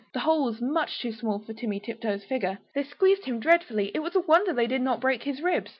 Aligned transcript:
The 0.13 0.21
hole 0.21 0.45
was 0.45 0.59
much 0.59 0.99
too 0.99 1.11
small 1.11 1.37
for 1.37 1.53
Timmy 1.53 1.79
Tiptoes' 1.79 2.23
figure. 2.23 2.57
They 2.73 2.81
squeezed 2.83 3.25
him 3.25 3.39
dreadfully, 3.39 3.91
it 3.93 3.99
was 3.99 4.15
a 4.15 4.19
wonder 4.21 4.51
they 4.51 4.65
did 4.65 4.81
not 4.81 4.99
break 4.99 5.21
his 5.21 5.43
ribs. 5.43 5.69